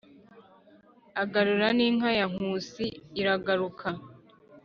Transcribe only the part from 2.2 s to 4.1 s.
nkusi iragaruka.